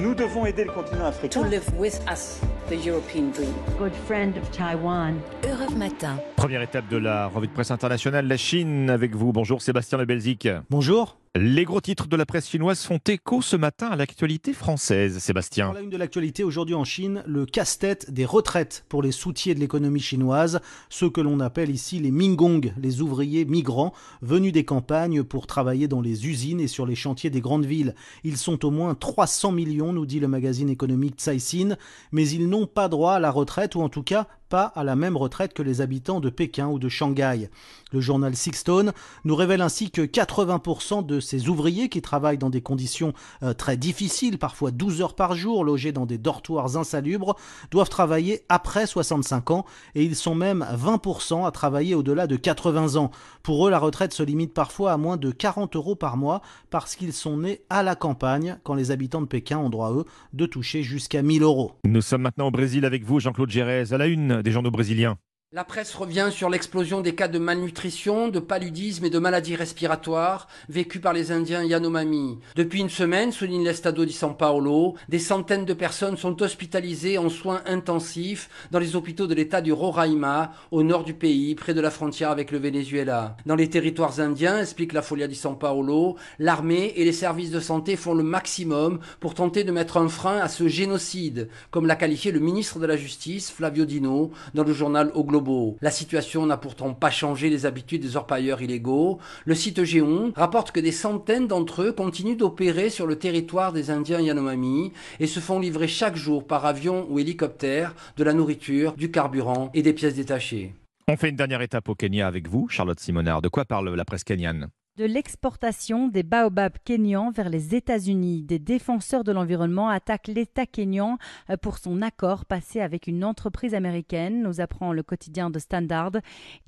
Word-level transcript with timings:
Nous 0.00 0.14
devons 0.14 0.46
aider 0.46 0.64
le 0.64 0.72
continent 0.72 1.06
africain. 1.06 1.42
to 1.42 1.48
live 1.48 1.64
with 1.78 2.00
us 2.10 2.40
the 2.68 2.74
European 2.86 3.30
dream. 3.32 3.52
good 3.78 3.92
friend 4.06 4.34
of 4.36 4.50
Taiwan. 4.50 5.14
Europe 5.44 5.76
Matin. 5.76 6.16
Première 6.36 6.62
étape 6.62 6.88
de 6.88 6.96
la 6.96 7.26
revue 7.26 7.46
de 7.48 7.52
presse 7.52 7.70
internationale, 7.70 8.26
la 8.26 8.36
Chine 8.36 8.90
avec 8.90 9.14
vous. 9.14 9.32
Bonjour 9.32 9.62
Sébastien 9.62 9.98
Le 9.98 10.04
Belzic. 10.04 10.48
Bonjour. 10.70 11.16
Les 11.36 11.64
gros 11.64 11.80
titres 11.80 12.06
de 12.06 12.14
la 12.14 12.26
presse 12.26 12.48
chinoise 12.48 12.84
font 12.84 13.00
écho 13.08 13.42
ce 13.42 13.56
matin 13.56 13.88
à 13.88 13.96
l'actualité 13.96 14.52
française. 14.52 15.18
Sébastien. 15.18 15.72
la 15.72 15.80
une 15.80 15.90
de 15.90 15.96
l'actualité 15.96 16.44
aujourd'hui 16.44 16.76
en 16.76 16.84
Chine, 16.84 17.24
le 17.26 17.44
casse-tête 17.44 18.12
des 18.12 18.24
retraites 18.24 18.84
pour 18.88 19.02
les 19.02 19.10
soutiers 19.10 19.56
de 19.56 19.58
l'économie 19.58 19.98
chinoise, 19.98 20.60
ceux 20.90 21.10
que 21.10 21.20
l'on 21.20 21.40
appelle 21.40 21.70
ici 21.70 21.98
les 21.98 22.12
Mingong, 22.12 22.72
les 22.80 23.02
ouvriers 23.02 23.44
migrants 23.46 23.92
venus 24.22 24.52
des 24.52 24.64
campagnes 24.64 25.24
pour 25.24 25.48
travailler 25.48 25.88
dans 25.88 26.00
les 26.00 26.28
usines 26.28 26.60
et 26.60 26.68
sur 26.68 26.86
les 26.86 26.94
chantiers 26.94 27.30
des 27.30 27.40
grandes 27.40 27.66
villes. 27.66 27.96
Ils 28.22 28.36
sont 28.36 28.64
au 28.64 28.70
moins 28.70 28.94
300 28.94 29.50
millions, 29.50 29.92
nous 29.92 30.06
dit 30.06 30.20
le 30.20 30.28
magazine 30.28 30.68
économique 30.68 31.16
Caixin, 31.16 31.76
mais 32.12 32.28
ils 32.28 32.48
n'ont 32.48 32.68
pas 32.68 32.88
droit 32.88 33.14
à 33.14 33.18
la 33.18 33.32
retraite 33.32 33.74
ou 33.74 33.82
en 33.82 33.88
tout 33.88 34.04
cas 34.04 34.28
pas 34.54 34.72
à 34.76 34.84
la 34.84 34.94
même 34.94 35.16
retraite 35.16 35.52
que 35.52 35.64
les 35.64 35.80
habitants 35.80 36.20
de 36.20 36.30
Pékin 36.30 36.68
ou 36.68 36.78
de 36.78 36.88
Shanghai. 36.88 37.50
Le 37.90 38.00
journal 38.00 38.36
Sixstone 38.36 38.92
nous 39.24 39.34
révèle 39.34 39.60
ainsi 39.60 39.90
que 39.90 40.02
80% 40.02 41.04
de 41.04 41.18
ces 41.18 41.48
ouvriers 41.48 41.88
qui 41.88 42.00
travaillent 42.00 42.38
dans 42.38 42.50
des 42.50 42.60
conditions 42.60 43.14
euh, 43.42 43.52
très 43.52 43.76
difficiles, 43.76 44.38
parfois 44.38 44.70
12 44.70 45.02
heures 45.02 45.16
par 45.16 45.34
jour, 45.34 45.64
logés 45.64 45.90
dans 45.90 46.06
des 46.06 46.18
dortoirs 46.18 46.76
insalubres, 46.76 47.34
doivent 47.72 47.88
travailler 47.88 48.42
après 48.48 48.86
65 48.86 49.50
ans 49.50 49.64
et 49.96 50.04
ils 50.04 50.14
sont 50.14 50.36
même 50.36 50.64
20% 50.72 51.44
à 51.44 51.50
travailler 51.50 51.96
au-delà 51.96 52.28
de 52.28 52.36
80 52.36 52.94
ans. 52.94 53.10
Pour 53.42 53.66
eux, 53.66 53.70
la 53.72 53.80
retraite 53.80 54.12
se 54.12 54.22
limite 54.22 54.54
parfois 54.54 54.92
à 54.92 54.96
moins 54.96 55.16
de 55.16 55.32
40 55.32 55.74
euros 55.74 55.96
par 55.96 56.16
mois 56.16 56.42
parce 56.70 56.94
qu'ils 56.94 57.12
sont 57.12 57.38
nés 57.38 57.62
à 57.70 57.82
la 57.82 57.96
campagne 57.96 58.58
quand 58.62 58.74
les 58.74 58.92
habitants 58.92 59.20
de 59.20 59.26
Pékin 59.26 59.58
ont 59.58 59.70
droit, 59.70 59.92
eux, 59.92 60.04
de 60.32 60.46
toucher 60.46 60.84
jusqu'à 60.84 61.22
1000 61.22 61.42
euros. 61.42 61.72
Nous 61.84 62.02
sommes 62.02 62.22
maintenant 62.22 62.46
au 62.46 62.52
Brésil 62.52 62.84
avec 62.84 63.04
vous, 63.04 63.18
Jean-Claude 63.18 63.50
Gérez, 63.50 63.92
à 63.92 63.98
la 63.98 64.06
une 64.06 64.43
des 64.44 64.52
journaux 64.52 64.70
brésiliens. 64.70 65.18
La 65.56 65.62
presse 65.62 65.94
revient 65.94 66.30
sur 66.32 66.50
l'explosion 66.50 67.00
des 67.00 67.14
cas 67.14 67.28
de 67.28 67.38
malnutrition, 67.38 68.26
de 68.26 68.40
paludisme 68.40 69.04
et 69.04 69.10
de 69.10 69.20
maladies 69.20 69.54
respiratoires 69.54 70.48
vécus 70.68 71.00
par 71.00 71.12
les 71.12 71.30
Indiens 71.30 71.62
Yanomami. 71.62 72.40
Depuis 72.56 72.80
une 72.80 72.90
semaine, 72.90 73.30
souligne 73.30 73.62
l'Estado 73.62 74.04
di 74.04 74.12
San 74.12 74.36
Paolo, 74.36 74.96
des 75.08 75.20
centaines 75.20 75.64
de 75.64 75.72
personnes 75.72 76.16
sont 76.16 76.42
hospitalisées 76.42 77.18
en 77.18 77.28
soins 77.28 77.62
intensifs 77.66 78.50
dans 78.72 78.80
les 78.80 78.96
hôpitaux 78.96 79.28
de 79.28 79.34
l'État 79.36 79.60
du 79.60 79.72
Roraima, 79.72 80.54
au 80.72 80.82
nord 80.82 81.04
du 81.04 81.14
pays, 81.14 81.54
près 81.54 81.72
de 81.72 81.80
la 81.80 81.92
frontière 81.92 82.32
avec 82.32 82.50
le 82.50 82.58
Venezuela. 82.58 83.36
Dans 83.46 83.54
les 83.54 83.70
territoires 83.70 84.18
indiens, 84.18 84.58
explique 84.58 84.92
la 84.92 85.02
Folia 85.02 85.28
di 85.28 85.36
San 85.36 85.56
Paolo, 85.56 86.16
l'armée 86.40 86.94
et 86.96 87.04
les 87.04 87.12
services 87.12 87.52
de 87.52 87.60
santé 87.60 87.94
font 87.94 88.14
le 88.14 88.24
maximum 88.24 88.98
pour 89.20 89.34
tenter 89.34 89.62
de 89.62 89.70
mettre 89.70 89.98
un 89.98 90.08
frein 90.08 90.38
à 90.38 90.48
ce 90.48 90.66
génocide, 90.66 91.48
comme 91.70 91.86
l'a 91.86 91.94
qualifié 91.94 92.32
le 92.32 92.40
ministre 92.40 92.80
de 92.80 92.86
la 92.86 92.96
Justice, 92.96 93.52
Flavio 93.52 93.84
Dino, 93.84 94.32
dans 94.54 94.64
le 94.64 94.72
journal 94.72 95.12
O 95.14 95.22
Globo. 95.22 95.43
La 95.80 95.90
situation 95.90 96.46
n'a 96.46 96.56
pourtant 96.56 96.94
pas 96.94 97.10
changé 97.10 97.50
les 97.50 97.66
habitudes 97.66 98.02
des 98.02 98.16
orpailleurs 98.16 98.62
illégaux. 98.62 99.18
Le 99.44 99.54
site 99.54 99.84
Géon 99.84 100.32
rapporte 100.36 100.72
que 100.72 100.80
des 100.80 100.92
centaines 100.92 101.46
d'entre 101.46 101.82
eux 101.82 101.92
continuent 101.92 102.36
d'opérer 102.36 102.90
sur 102.90 103.06
le 103.06 103.16
territoire 103.16 103.72
des 103.72 103.90
Indiens 103.90 104.20
Yanomami 104.20 104.92
et 105.20 105.26
se 105.26 105.40
font 105.40 105.58
livrer 105.58 105.88
chaque 105.88 106.16
jour 106.16 106.46
par 106.46 106.66
avion 106.66 107.06
ou 107.10 107.18
hélicoptère 107.18 107.94
de 108.16 108.24
la 108.24 108.32
nourriture, 108.32 108.94
du 108.94 109.10
carburant 109.10 109.70
et 109.74 109.82
des 109.82 109.92
pièces 109.92 110.14
détachées. 110.14 110.74
On 111.08 111.16
fait 111.16 111.28
une 111.28 111.36
dernière 111.36 111.60
étape 111.60 111.88
au 111.88 111.94
Kenya 111.94 112.26
avec 112.26 112.48
vous, 112.48 112.68
Charlotte 112.68 112.98
Simonard. 112.98 113.42
De 113.42 113.48
quoi 113.48 113.64
parle 113.64 113.94
la 113.94 114.04
presse 114.04 114.24
kenyane? 114.24 114.68
De 114.96 115.04
l'exportation 115.04 116.06
des 116.06 116.22
baobabs 116.22 116.78
kenyans 116.84 117.32
vers 117.32 117.48
les 117.48 117.74
États-Unis. 117.74 118.42
Des 118.42 118.60
défenseurs 118.60 119.24
de 119.24 119.32
l'environnement 119.32 119.88
attaquent 119.88 120.28
l'État 120.28 120.66
kényan 120.66 121.18
euh, 121.50 121.56
pour 121.56 121.78
son 121.78 122.00
accord 122.00 122.44
passé 122.44 122.80
avec 122.80 123.08
une 123.08 123.24
entreprise 123.24 123.74
américaine, 123.74 124.40
nous 124.40 124.60
apprend 124.60 124.92
le 124.92 125.02
quotidien 125.02 125.50
de 125.50 125.58
Standard. 125.58 126.12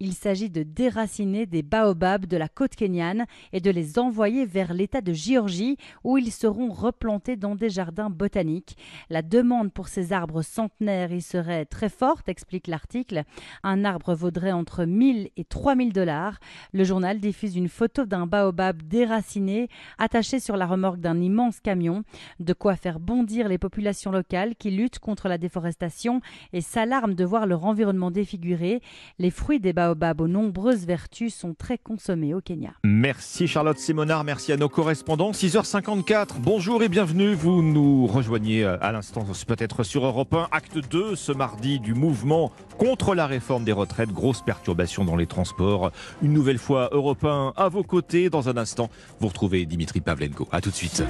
Il 0.00 0.12
s'agit 0.12 0.50
de 0.50 0.64
déraciner 0.64 1.46
des 1.46 1.62
baobabs 1.62 2.26
de 2.26 2.36
la 2.36 2.48
côte 2.48 2.74
kenyane 2.74 3.26
et 3.52 3.60
de 3.60 3.70
les 3.70 3.96
envoyer 3.96 4.44
vers 4.44 4.74
l'État 4.74 5.02
de 5.02 5.12
Géorgie 5.12 5.76
où 6.02 6.18
ils 6.18 6.32
seront 6.32 6.72
replantés 6.72 7.36
dans 7.36 7.54
des 7.54 7.70
jardins 7.70 8.10
botaniques. 8.10 8.76
La 9.08 9.22
demande 9.22 9.72
pour 9.72 9.86
ces 9.86 10.12
arbres 10.12 10.42
centenaires 10.42 11.12
y 11.12 11.22
serait 11.22 11.64
très 11.64 11.88
forte, 11.88 12.28
explique 12.28 12.66
l'article. 12.66 13.22
Un 13.62 13.84
arbre 13.84 14.14
vaudrait 14.14 14.50
entre 14.50 14.84
1000 14.84 15.30
et 15.36 15.44
3000 15.44 15.92
dollars. 15.92 16.40
Le 16.72 16.82
journal 16.82 17.20
diffuse 17.20 17.54
une 17.54 17.68
photo 17.68 18.04
d'un 18.04 18.15
baobab 18.24 18.82
déraciné 18.82 19.68
attaché 19.98 20.40
sur 20.40 20.56
la 20.56 20.64
remorque 20.64 21.00
d'un 21.00 21.20
immense 21.20 21.60
camion, 21.60 22.04
de 22.40 22.54
quoi 22.54 22.76
faire 22.76 23.00
bondir 23.00 23.48
les 23.48 23.58
populations 23.58 24.10
locales 24.10 24.54
qui 24.56 24.70
luttent 24.70 25.00
contre 25.00 25.28
la 25.28 25.36
déforestation 25.36 26.20
et 26.52 26.60
s'alarment 26.60 27.14
de 27.14 27.24
voir 27.24 27.46
leur 27.46 27.64
environnement 27.64 28.10
défiguré. 28.10 28.80
Les 29.18 29.30
fruits 29.30 29.60
des 29.60 29.72
baobabs 29.72 30.20
aux 30.20 30.28
nombreuses 30.28 30.86
vertus 30.86 31.34
sont 31.34 31.54
très 31.54 31.78
consommés 31.78 32.32
au 32.32 32.40
Kenya. 32.40 32.70
Merci 32.84 33.48
Charlotte 33.48 33.78
Simonard, 33.78 34.24
merci 34.24 34.52
à 34.52 34.56
nos 34.56 34.68
correspondants. 34.68 35.32
6h54, 35.32 36.40
bonjour 36.40 36.82
et 36.82 36.88
bienvenue. 36.88 37.34
Vous 37.34 37.62
nous 37.62 38.06
rejoignez 38.06 38.64
euh, 38.64 38.78
à 38.80 38.92
l'instant, 38.92 39.26
peut-être 39.46 39.82
sur 39.82 40.06
Europe 40.06 40.32
1, 40.32 40.48
acte 40.52 40.78
2 40.90 41.16
ce 41.16 41.32
mardi 41.32 41.80
du 41.80 41.94
mouvement 41.94 42.52
contre 42.78 43.14
la 43.14 43.26
réforme 43.26 43.64
des 43.64 43.72
retraites. 43.72 44.10
Grosse 44.10 44.42
perturbation 44.42 45.04
dans 45.04 45.16
les 45.16 45.26
transports. 45.26 45.90
Une 46.22 46.32
nouvelle 46.32 46.58
fois 46.58 46.88
Europe 46.92 47.24
1 47.24 47.54
à 47.56 47.68
vos 47.68 47.82
côtés. 47.82 48.05
Dans 48.30 48.48
un 48.48 48.56
instant, 48.56 48.88
vous 49.20 49.28
retrouvez 49.28 49.66
Dimitri 49.66 50.00
Pavlenko. 50.00 50.48
A 50.52 50.60
tout 50.60 50.70
de 50.70 50.74
suite. 50.74 51.02